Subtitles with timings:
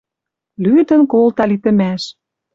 [0.63, 2.03] Лӱдӹн колта литӹмӓш